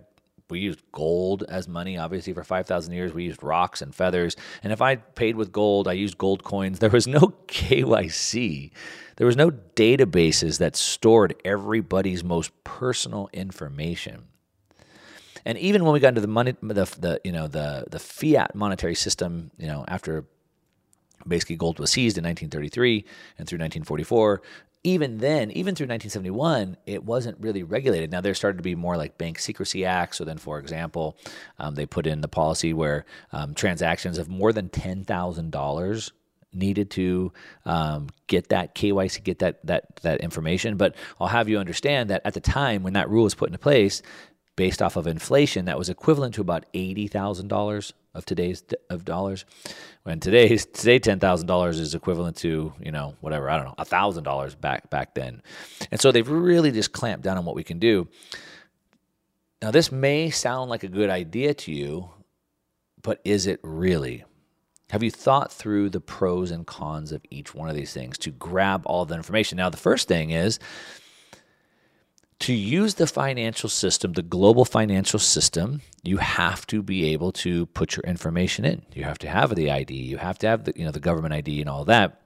[0.50, 3.14] we used gold as money obviously for 5000 years.
[3.14, 4.36] We used rocks and feathers.
[4.62, 6.80] And if i paid with gold i used gold coins.
[6.80, 8.72] There was no kyc
[9.16, 14.24] there was no databases that stored everybody's most personal information.
[15.46, 18.54] And even when we got into the money the, the you know the the fiat
[18.54, 20.26] monetary system you know after
[21.28, 23.06] basically gold was seized in 1933
[23.38, 24.42] and through 1944
[24.84, 28.12] even then, even through 1971, it wasn't really regulated.
[28.12, 30.18] Now, there started to be more like Bank Secrecy Acts.
[30.18, 31.18] So then, for example,
[31.60, 36.12] um, they put in the policy where um, transactions of more than $10,000
[36.54, 37.32] needed to
[37.66, 40.78] um, get that KYC, get that, that, that information.
[40.78, 43.60] But I'll have you understand that at the time when that rule was put into
[43.60, 44.02] place,
[44.56, 49.46] based off of inflation, that was equivalent to about $80,000 of today's of dollars.
[50.04, 53.84] When today's today ten thousand dollars is equivalent to you know whatever I don't know
[53.84, 55.44] thousand dollars back back then,
[55.92, 58.08] and so they've really just clamped down on what we can do.
[59.62, 62.10] Now this may sound like a good idea to you,
[63.04, 64.24] but is it really?
[64.90, 68.32] Have you thought through the pros and cons of each one of these things to
[68.32, 69.58] grab all the information?
[69.58, 70.58] Now the first thing is
[72.42, 77.68] to use the financial system, the global financial system, you have to be able to
[77.68, 78.82] put your information in.
[78.94, 79.94] You have to have the ID.
[79.94, 82.22] You have to have the you know the government ID and all that.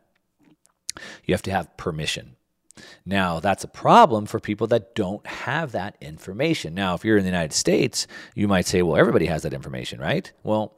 [1.26, 2.38] You have to have permission.
[3.06, 6.74] Now, that's a problem for people that don't have that information.
[6.74, 10.00] Now, if you're in the United States, you might say, well, everybody has that information,
[10.00, 10.32] right?
[10.44, 10.74] Well,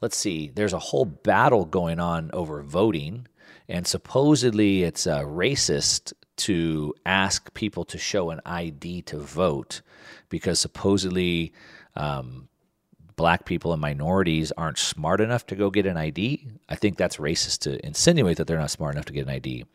[0.00, 0.50] let's see.
[0.54, 3.28] There's a whole battle going on over voting,
[3.68, 9.82] and supposedly it's uh, racist to ask people to show an ID to vote
[10.28, 11.52] because supposedly
[11.96, 12.48] um,
[13.18, 16.46] black people and minorities aren't smart enough to go get an ID.
[16.68, 19.66] I think that's racist to insinuate that they're not smart enough to get an ID.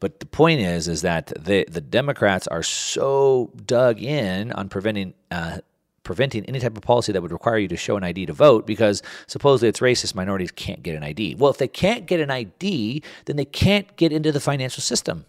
[0.00, 5.14] But the point is, is that the the Democrats are so dug in on preventing.
[5.30, 5.58] Uh,
[6.02, 8.66] preventing any type of policy that would require you to show an ID to vote
[8.66, 11.36] because supposedly it's racist minorities can't get an ID.
[11.36, 15.26] Well, if they can't get an ID, then they can't get into the financial system.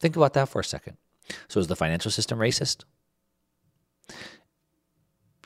[0.00, 0.96] Think about that for a second.
[1.48, 2.84] So is the financial system racist?
[4.08, 4.14] You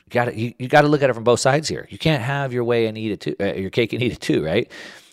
[0.09, 1.87] Got you, you got to look at it from both sides here.
[1.89, 4.21] You can't have your way and eat it too, uh, your cake and eat it
[4.21, 4.69] too, right?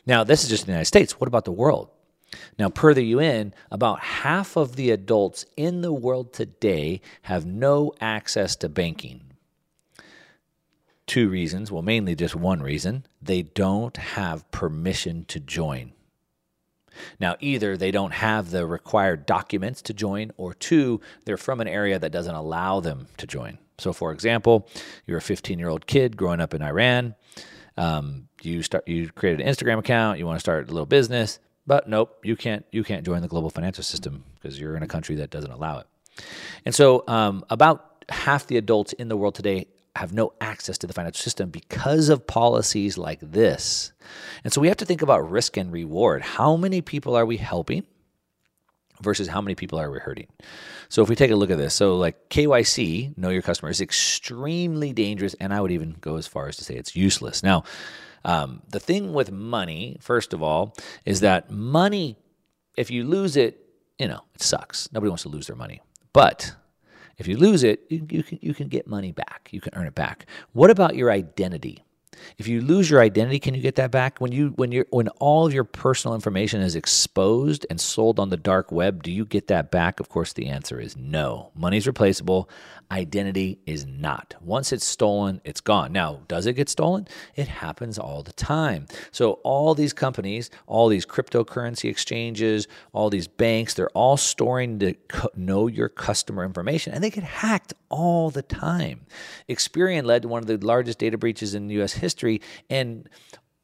[0.06, 1.20] Now, this is just the United States.
[1.20, 1.90] What about the world?
[2.58, 7.92] Now, per the UN, about half of the adults in the world today have no
[8.00, 9.22] access to banking.
[11.06, 15.92] Two reasons, well, mainly just one reason they don't have permission to join.
[17.20, 21.68] Now, either they don't have the required documents to join, or two, they're from an
[21.68, 23.58] area that doesn't allow them to join.
[23.78, 24.68] So, for example,
[25.06, 27.14] you're a 15 year old kid growing up in Iran.
[27.76, 30.18] Um, you start, you created an Instagram account.
[30.18, 32.64] You want to start a little business, but nope, you can't.
[32.72, 35.78] You can't join the global financial system because you're in a country that doesn't allow
[35.78, 35.86] it.
[36.64, 39.66] And so, um, about half the adults in the world today
[39.98, 43.92] have no access to the financial system because of policies like this.
[44.44, 46.22] And so we have to think about risk and reward.
[46.22, 47.84] How many people are we helping
[49.02, 50.28] versus how many people are we hurting?
[50.88, 53.80] So if we take a look at this, so like KYC, know your customer, is
[53.80, 57.42] extremely dangerous, and I would even go as far as to say it's useless.
[57.42, 57.64] Now,
[58.24, 62.16] um, the thing with money, first of all, is that money,
[62.76, 63.58] if you lose it,
[63.98, 64.92] you know, it sucks.
[64.92, 65.80] Nobody wants to lose their money.
[66.12, 66.54] But
[67.18, 69.48] if you lose it, you, you, can, you can get money back.
[69.50, 70.26] You can earn it back.
[70.52, 71.84] What about your identity?
[72.38, 74.20] If you lose your identity, can you get that back?
[74.20, 78.30] When you when you when all of your personal information is exposed and sold on
[78.30, 80.00] the dark web, do you get that back?
[80.00, 81.50] Of course, the answer is no.
[81.54, 82.48] Money's replaceable.
[82.90, 84.34] Identity is not.
[84.40, 85.92] Once it's stolen, it's gone.
[85.92, 87.06] Now, does it get stolen?
[87.36, 88.86] It happens all the time.
[89.12, 94.94] So, all these companies, all these cryptocurrency exchanges, all these banks, they're all storing to
[95.36, 99.06] know your customer information and they get hacked all the time.
[99.48, 102.07] Experian led to one of the largest data breaches in US history
[102.70, 103.08] and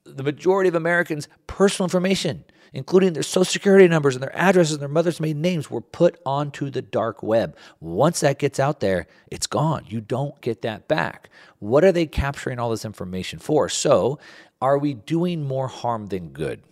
[0.05, 4.83] the majority of Americans' personal information including their social security numbers and their addresses and
[4.83, 7.57] their mother's maiden names, were put onto the dark web.
[7.81, 9.85] Once that gets out there, it's gone.
[9.87, 11.31] You don't get that back.
[11.61, 13.69] What are they capturing all this information for?
[13.69, 14.19] So,
[14.61, 16.63] are we doing more harm than good?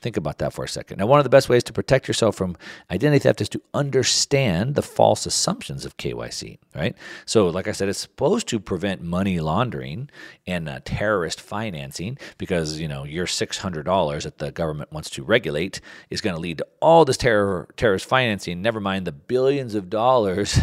[0.00, 0.98] Think about that for a second.
[0.98, 2.56] Now, one of the best ways to protect yourself from
[2.88, 6.96] identity theft is to understand the false assumptions of KYC, right?
[7.26, 10.08] So, like I said, it's supposed to prevent money laundering
[10.46, 15.80] and uh, terrorist financing because, you know, your $600 that the government wants to regulate
[16.10, 19.90] is going to lead to all this terror, terrorist financing, never mind the billions of
[19.90, 20.60] dollars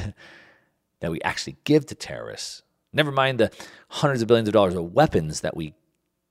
[1.01, 2.63] that we actually give to terrorists.
[2.93, 3.51] Never mind the
[3.89, 5.73] hundreds of billions of dollars of weapons that we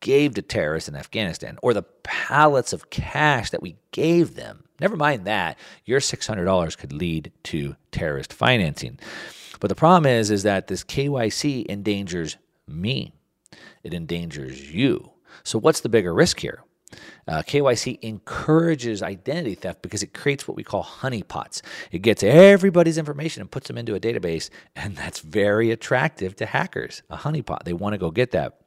[0.05, 4.65] gave to terrorists in Afghanistan or the pallets of cash that we gave them.
[4.79, 8.99] Never mind that, your $600 could lead to terrorist financing.
[9.61, 12.37] But the problem is is that this KYC endangers
[12.69, 13.15] me.
[13.83, 15.11] It endangers you.
[15.43, 16.63] So what's the bigger risk here?
[17.27, 21.63] Uh, KYC encourages identity theft because it creates what we call honeypots.
[21.91, 26.47] It gets everybody's information and puts them into a database, and that's very attractive to
[26.47, 27.03] hackers.
[27.09, 27.65] A honeypot.
[27.65, 28.61] They want to go get that.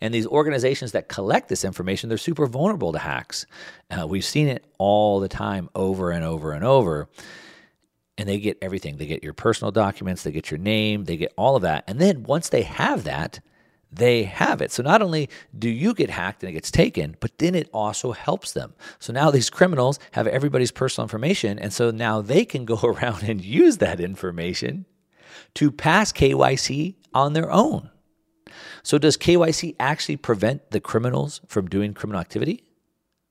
[0.00, 3.46] And these organizations that collect this information, they're super vulnerable to hacks.
[3.90, 7.08] Uh, we've seen it all the time, over and over and over.
[8.16, 8.96] And they get everything.
[8.96, 11.84] They get your personal documents, they get your name, they get all of that.
[11.86, 13.40] And then once they have that,
[13.90, 14.70] they have it.
[14.70, 18.12] So not only do you get hacked and it gets taken, but then it also
[18.12, 18.74] helps them.
[18.98, 21.58] So now these criminals have everybody's personal information.
[21.58, 24.84] And so now they can go around and use that information
[25.54, 27.90] to pass KYC on their own.
[28.82, 32.64] So, does KYC actually prevent the criminals from doing criminal activity?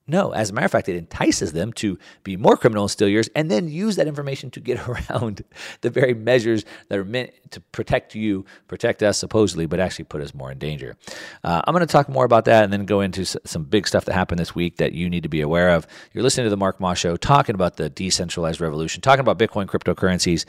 [0.10, 3.10] No, as a matter of fact, it entices them to be more criminal and steal
[3.10, 5.44] yours and then use that information to get around
[5.82, 10.22] the very measures that are meant to protect you, protect us supposedly, but actually put
[10.22, 10.96] us more in danger.
[11.44, 14.06] Uh, I'm going to talk more about that and then go into some big stuff
[14.06, 15.86] that happened this week that you need to be aware of.
[16.14, 19.66] You're listening to the Mark Moss Show, talking about the decentralized revolution, talking about Bitcoin
[19.66, 20.46] cryptocurrencies,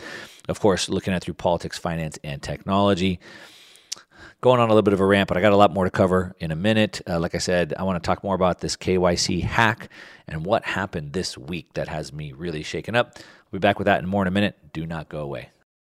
[0.49, 3.19] of course, looking at through politics, finance, and technology
[4.41, 5.91] going on a little bit of a rant, but I got a lot more to
[5.91, 7.01] cover in a minute.
[7.07, 9.89] Uh, like I said, I want to talk more about this KYC hack
[10.27, 13.19] and what happened this week that has me really shaken up.
[13.51, 14.57] We'll be back with that in more in a minute.
[14.73, 15.51] Do not go away.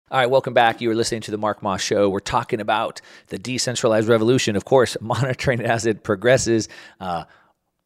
[0.09, 0.79] All right, welcome back.
[0.79, 2.09] You are listening to the Mark Moss Show.
[2.09, 6.69] We're talking about the decentralized revolution, of course, monitoring it as it progresses.
[6.99, 7.25] Uh,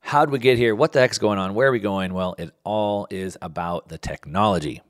[0.01, 0.75] how did we get here?
[0.75, 1.56] What the heck's going on?
[1.56, 2.13] Where are we going?
[2.13, 4.82] Well, it all is about the technology.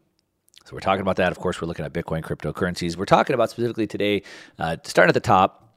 [0.71, 1.34] So we're talking about that.
[1.34, 2.95] Of course, we're looking at Bitcoin cryptocurrencies.
[2.95, 4.23] We're talking about specifically today,
[4.57, 5.67] uh, starting at the top,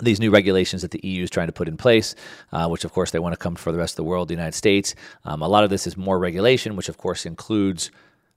[0.00, 2.14] these new regulations that the EU is trying to put in place,
[2.50, 4.32] uh, which of course they want to come for the rest of the world, the
[4.32, 4.94] United States.
[5.26, 7.90] Um, a lot of this is more regulation, which of course includes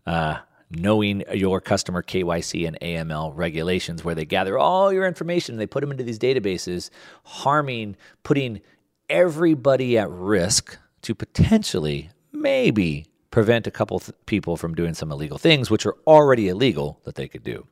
[0.06, 5.62] uh, knowing your customer KYC and AML regulations, where they gather all your information and
[5.62, 6.90] they put them into these databases,
[7.24, 8.60] harming, putting
[9.10, 15.38] everybody at risk to potentially, maybe prevent a couple th- people from doing some illegal
[15.38, 17.66] things, which are already illegal that they could do.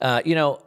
[0.00, 0.62] Uh, you know,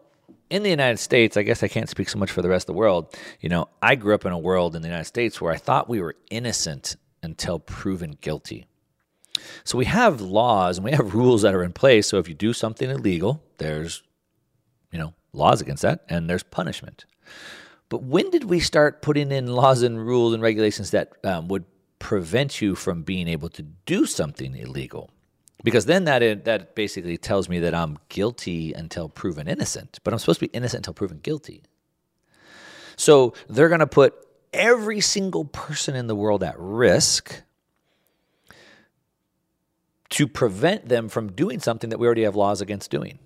[0.49, 2.75] in the United States, I guess I can't speak so much for the rest of
[2.75, 3.15] the world.
[3.39, 5.89] You know, I grew up in a world in the United States where I thought
[5.89, 8.67] we were innocent until proven guilty.
[9.63, 12.07] So we have laws and we have rules that are in place.
[12.07, 14.03] So if you do something illegal, there's,
[14.91, 17.05] you know, laws against that and there's punishment.
[17.89, 21.65] But when did we start putting in laws and rules and regulations that um, would
[22.11, 25.09] prevent you from being able to do something illegal?
[25.63, 30.19] because then that that basically tells me that I'm guilty until proven innocent, but I'm
[30.19, 31.63] supposed to be innocent until proven guilty.
[32.95, 34.13] So they're going to put
[34.51, 37.41] every single person in the world at risk
[40.09, 43.17] to prevent them from doing something that we already have laws against doing.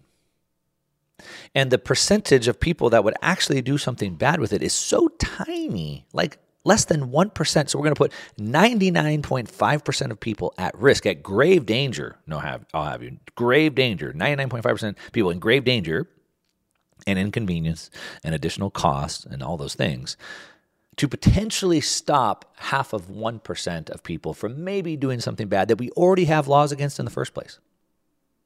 [1.53, 5.09] And the percentage of people that would actually do something bad with it is so
[5.17, 7.69] tiny, like less than 1%.
[7.69, 12.17] So we're going to put 99.5% of people at risk, at grave danger.
[12.27, 13.17] No, have, I'll have you.
[13.35, 14.13] Grave danger.
[14.13, 16.07] 99.5% people in grave danger
[17.07, 17.89] and inconvenience
[18.23, 20.17] and additional costs and all those things
[20.97, 25.89] to potentially stop half of 1% of people from maybe doing something bad that we
[25.91, 27.59] already have laws against in the first place.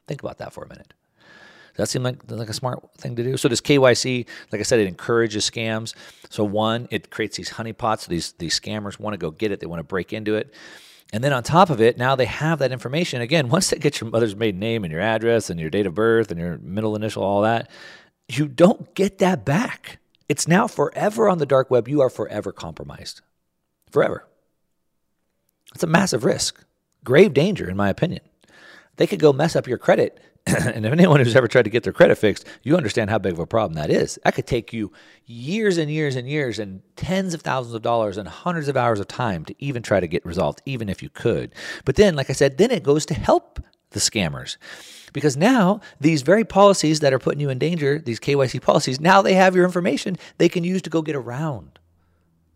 [0.08, 0.94] Think about that for a minute.
[1.76, 3.38] That seem like, like a smart thing to do?
[3.38, 5.94] So does KYC, like I said, it encourages scams.
[6.30, 8.08] So one, it creates these honeypots.
[8.08, 9.60] These these scammers want to go get it.
[9.60, 10.54] They want to break into it.
[11.14, 13.22] And then on top of it, now they have that information.
[13.22, 15.94] Again, once they get your mother's maiden name and your address and your date of
[15.94, 17.70] birth and your middle initial, all that,
[18.30, 20.00] you don't get that back.
[20.30, 21.90] It's now forever on the dark web.
[21.90, 23.22] You are forever compromised.
[23.92, 24.26] Forever.
[25.74, 26.64] It's a massive risk.
[27.04, 28.22] Grave danger, in my opinion.
[28.96, 31.84] They could go mess up your credit and if anyone who's ever tried to get
[31.84, 34.18] their credit fixed, you understand how big of a problem that is.
[34.24, 34.92] That could take you
[35.26, 39.00] years and years and years and tens of thousands of dollars and hundreds of hours
[39.00, 41.54] of time to even try to get resolved, even if you could.
[41.86, 43.60] But then, like I said, then it goes to help
[43.92, 44.58] the scammers.
[45.14, 49.22] Because now these very policies that are putting you in danger, these KYC policies, now
[49.22, 51.78] they have your information they can use to go get around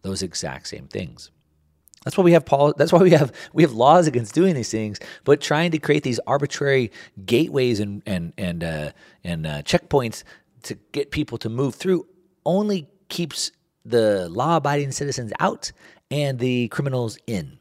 [0.02, 1.32] those exact same things.
[2.06, 2.46] That's why we have
[2.78, 6.04] that's why we have we have laws against doing these things, but trying to create
[6.04, 6.92] these arbitrary
[7.26, 8.92] gateways and and and uh,
[9.24, 10.24] and uh, checkpoints
[10.64, 12.08] to get people to move through
[12.46, 13.52] only keeps
[13.84, 15.72] the law-abiding citizens out
[16.12, 17.58] and the criminals in.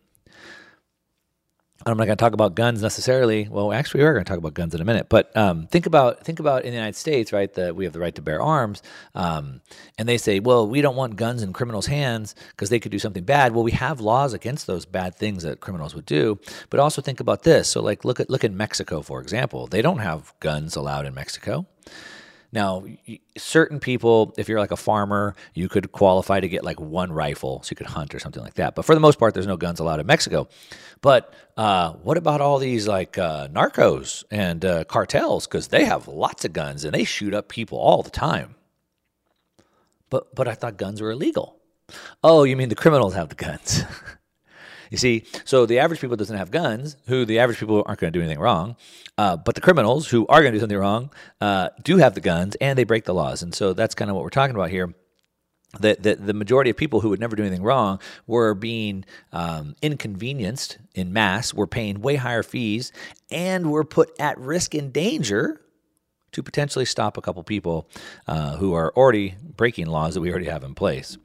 [1.87, 3.47] I'm not going to talk about guns necessarily.
[3.49, 5.09] Well, actually, we are going to talk about guns in a minute.
[5.11, 7.53] But um, think about think about in the United States, right?
[7.55, 8.83] That we have the right to bear arms,
[9.15, 9.61] um,
[9.99, 12.99] and they say, well, we don't want guns in criminals' hands because they could do
[12.99, 13.55] something bad.
[13.55, 16.39] Well, we have laws against those bad things that criminals would do.
[16.71, 17.69] But also think about this.
[17.69, 19.67] So, like, look at look at Mexico, for example.
[19.67, 21.67] They don't have guns allowed in Mexico.
[22.55, 22.85] Now,
[23.37, 27.61] certain people, if you're like a farmer, you could qualify to get like one rifle
[27.65, 28.77] so you could hunt or something like that.
[28.77, 30.47] But for the most part, there's no guns allowed in Mexico.
[31.01, 35.49] But uh, what about all these like uh, narcos and uh, cartels?
[35.49, 38.55] Because they have lots of guns and they shoot up people all the time.
[40.09, 41.57] But but I thought guns were illegal.
[42.23, 43.83] Oh, you mean the criminals have the guns?
[44.95, 48.13] You see, so the average people doesn't have guns, who the average people aren't going
[48.13, 48.77] to do anything wrong,
[49.19, 52.21] uh, but the criminals who are going to do something wrong uh, do have the
[52.21, 53.43] guns and they break the laws.
[53.43, 54.95] And so that's kind of what we're talking about here.
[55.81, 59.75] The, the, the, majority of people who would never do anything wrong were being um,
[59.83, 62.93] inconvenienced in mass, were paying way higher fees,
[63.33, 65.61] and were put at risk and danger
[66.35, 67.89] to potentially stop a couple people
[68.27, 71.17] uh, who are already breaking laws that we already have in place.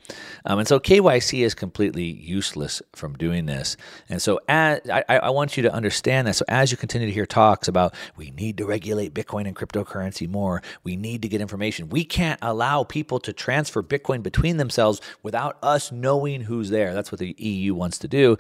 [0.46, 3.76] Um, and so KYC is completely useless from doing this.
[4.08, 6.36] And so as, I, I want you to understand that.
[6.36, 10.30] So as you continue to hear talks about we need to regulate Bitcoin and cryptocurrency
[10.30, 11.90] more, we need to get information.
[11.90, 16.94] We can't allow people to transfer Bitcoin between themselves without us knowing who's there.
[16.94, 18.38] That's what the EU wants to do.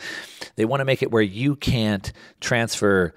[0.56, 3.14] They want to make it where you can't transfer.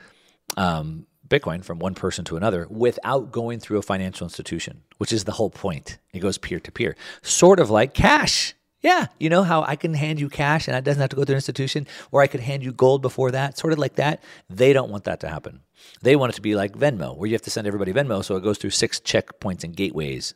[0.56, 5.24] Um, Bitcoin from one person to another without going through a financial institution, which is
[5.24, 5.98] the whole point.
[6.12, 8.54] It goes peer to peer, sort of like cash.
[8.82, 11.24] Yeah, you know how I can hand you cash and it doesn't have to go
[11.24, 14.22] through an institution, or I could hand you gold before that, sort of like that.
[14.50, 15.60] They don't want that to happen.
[16.02, 18.36] They want it to be like Venmo, where you have to send everybody Venmo, so
[18.36, 20.34] it goes through six checkpoints and gateways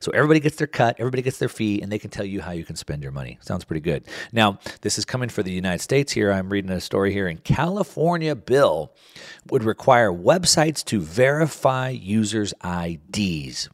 [0.00, 2.52] so everybody gets their cut, everybody gets their fee, and they can tell you how
[2.52, 3.38] you can spend your money.
[3.40, 4.04] Sounds pretty good.
[4.32, 6.32] Now, this is coming for the United States here.
[6.32, 8.92] I'm reading a story here in California bill
[9.50, 13.68] would require websites to verify users' IDs.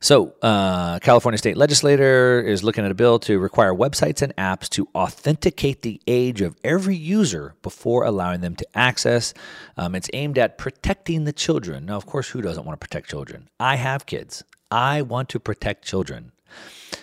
[0.00, 4.68] So, uh, California state legislator is looking at a bill to require websites and apps
[4.70, 9.32] to authenticate the age of every user before allowing them to access.
[9.76, 11.86] Um, it's aimed at protecting the children.
[11.86, 13.48] Now, of course, who doesn't want to protect children?
[13.58, 14.44] I have kids.
[14.70, 16.32] I want to protect children.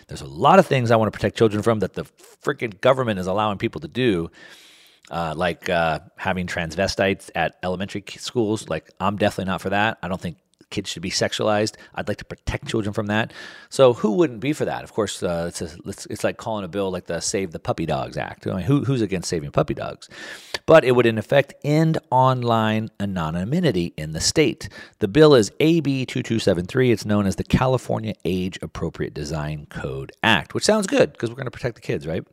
[0.08, 2.06] There's a lot of things I want to protect children from that the
[2.44, 4.30] freaking government is allowing people to do.
[5.12, 8.70] Uh, like uh, having transvestites at elementary schools.
[8.70, 9.98] Like, I'm definitely not for that.
[10.02, 10.38] I don't think
[10.74, 11.76] kids should be sexualized.
[11.96, 13.32] I'd like to protect children from that.
[13.70, 14.84] So who wouldn't be for that?
[14.84, 17.60] Of course, uh, it's, a, it's, it's, like calling a bill like the Save the
[17.60, 18.48] Puppy Dogs Act.
[18.48, 20.10] I mean, who, who's against saving puppy dogs?
[20.66, 24.68] But it would, in effect, end online anonymity in the state.
[25.00, 26.92] The bill is AB 2273.
[26.92, 31.36] It's known as the California Age Appropriate Design Code Act, which sounds good because we're
[31.36, 32.26] going to protect the kids, right?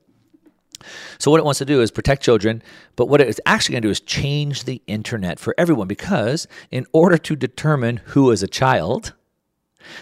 [1.18, 2.62] So, what it wants to do is protect children,
[2.96, 6.86] but what it's actually going to do is change the internet for everyone because, in
[6.92, 9.14] order to determine who is a child,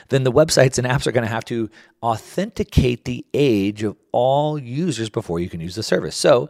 [0.09, 1.71] then the websites and apps are going to have to
[2.03, 6.17] authenticate the age of all users before you can use the service.
[6.17, 6.49] So,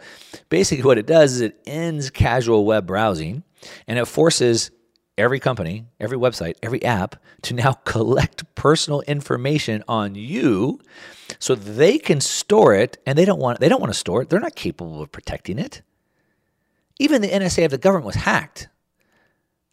[0.49, 3.43] basically, what it does is it ends casual web browsing
[3.87, 4.70] and it forces
[5.18, 10.80] every company, every website, every app to now collect personal information on you
[11.38, 14.30] so they can store it and they don't want they don't want to store it.
[14.30, 15.82] They're not capable of protecting it.
[16.98, 18.68] Even the NSA of the government was hacked.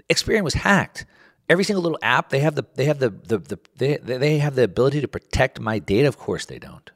[0.09, 1.05] Experian was hacked.
[1.47, 4.55] Every single little app they have the they have the, the, the they, they have
[4.55, 6.07] the ability to protect my data.
[6.07, 6.91] Of course they don't.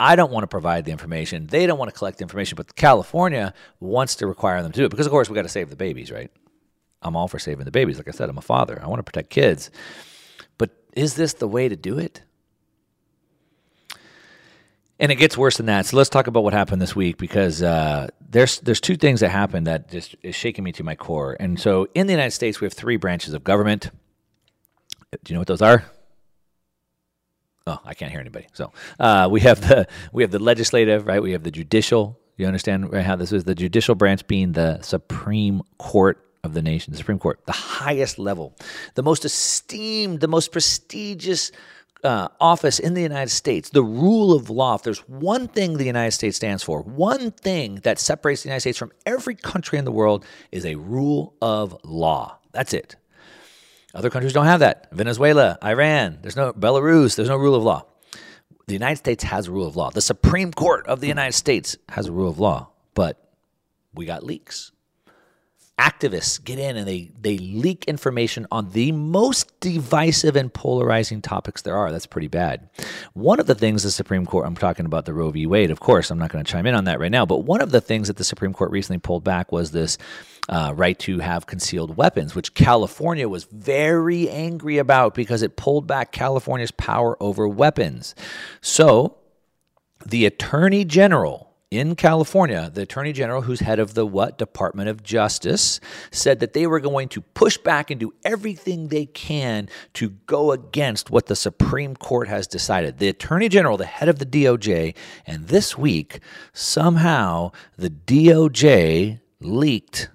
[0.00, 1.48] I don't want to provide the information.
[1.48, 4.84] They don't want to collect the information, but California wants to require them to do
[4.84, 6.30] it because, of course, we got to save the babies, right?
[7.02, 7.96] I'm all for saving the babies.
[7.96, 8.80] Like I said, I'm a father.
[8.82, 9.70] I want to protect kids.
[10.56, 12.22] But is this the way to do it?
[15.00, 15.86] And it gets worse than that.
[15.86, 19.28] So let's talk about what happened this week because uh, there's there's two things that
[19.28, 21.36] happened that just is shaking me to my core.
[21.38, 23.90] And so in the United States, we have three branches of government.
[25.12, 25.84] Do you know what those are?
[27.68, 28.48] Oh, I can't hear anybody.
[28.54, 31.22] So uh, we have the we have the legislative, right?
[31.22, 32.18] We have the judicial.
[32.36, 33.44] You understand how this is?
[33.44, 38.18] The judicial branch being the Supreme Court of the nation, the Supreme Court, the highest
[38.18, 38.54] level,
[38.94, 41.52] the most esteemed, the most prestigious
[42.04, 44.76] uh, office in the United States, the rule of law.
[44.76, 48.60] If there's one thing the United States stands for, one thing that separates the United
[48.60, 52.38] States from every country in the world is a rule of law.
[52.52, 52.96] That's it.
[53.94, 54.88] Other countries don't have that.
[54.92, 57.86] Venezuela, Iran, there's no Belarus, there's no rule of law.
[58.66, 59.90] The United States has a rule of law.
[59.90, 63.32] The Supreme Court of the United States has a rule of law, but
[63.94, 64.72] we got leaks
[65.78, 71.62] activists get in and they they leak information on the most divisive and polarizing topics
[71.62, 71.92] there are.
[71.92, 72.68] That's pretty bad.
[73.14, 75.46] One of the things the Supreme Court, I'm talking about the Roe v.
[75.46, 77.60] Wade, of course, I'm not going to chime in on that right now, but one
[77.60, 79.98] of the things that the Supreme Court recently pulled back was this
[80.48, 85.86] uh, right to have concealed weapons, which California was very angry about because it pulled
[85.86, 88.14] back California's power over weapons.
[88.60, 89.18] So
[90.04, 95.02] the Attorney General in California, the attorney general, who's head of the what Department of
[95.02, 100.10] Justice, said that they were going to push back and do everything they can to
[100.26, 102.98] go against what the Supreme Court has decided.
[102.98, 104.94] The attorney general, the head of the DOJ,
[105.26, 106.20] and this week,
[106.54, 110.08] somehow the DOJ leaked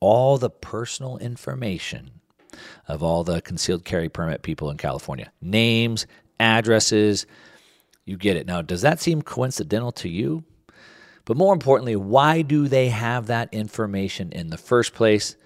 [0.00, 2.12] all the personal information
[2.86, 6.06] of all the concealed carry permit people in California names,
[6.40, 7.26] addresses.
[8.06, 8.46] You get it.
[8.46, 10.44] Now, does that seem coincidental to you?
[11.28, 15.36] But more importantly, why do they have that information in the first place?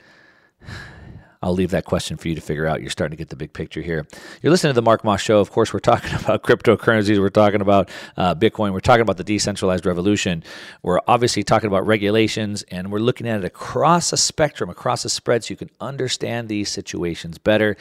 [1.42, 2.80] I'll leave that question for you to figure out.
[2.80, 4.06] You're starting to get the big picture here.
[4.42, 5.40] You're listening to the Mark Moss Show.
[5.40, 7.18] Of course, we're talking about cryptocurrencies.
[7.18, 8.72] We're talking about uh, Bitcoin.
[8.72, 10.44] We're talking about the decentralized revolution.
[10.82, 15.08] We're obviously talking about regulations, and we're looking at it across a spectrum, across a
[15.08, 17.76] spread, so you can understand these situations better.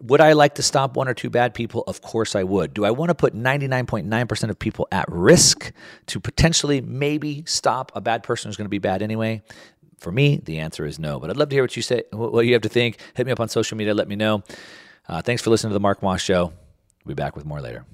[0.00, 1.84] Would I like to stop one or two bad people?
[1.86, 2.74] Of course I would.
[2.74, 5.72] Do I want to put 99.9% of people at risk
[6.06, 9.42] to potentially maybe stop a bad person who's going to be bad anyway?
[10.02, 11.20] For me, the answer is no.
[11.20, 12.98] But I'd love to hear what you say, what you have to think.
[13.14, 13.94] Hit me up on social media.
[13.94, 14.42] Let me know.
[15.08, 16.52] Uh, thanks for listening to the Mark Moss Show.
[17.04, 17.84] We'll be back with more later.